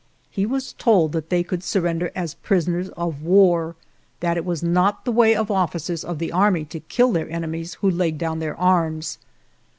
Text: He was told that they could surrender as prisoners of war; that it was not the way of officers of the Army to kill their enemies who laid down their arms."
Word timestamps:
He 0.31 0.47
was 0.47 0.73
told 0.73 1.11
that 1.11 1.29
they 1.29 1.43
could 1.43 1.63
surrender 1.63 2.11
as 2.15 2.33
prisoners 2.33 2.89
of 2.97 3.21
war; 3.21 3.75
that 4.19 4.35
it 4.35 4.43
was 4.45 4.63
not 4.63 5.05
the 5.05 5.11
way 5.11 5.35
of 5.35 5.51
officers 5.51 6.03
of 6.03 6.17
the 6.17 6.31
Army 6.31 6.65
to 6.65 6.79
kill 6.79 7.11
their 7.11 7.29
enemies 7.29 7.75
who 7.85 7.91
laid 7.91 8.17
down 8.17 8.39
their 8.39 8.57
arms." 8.59 9.19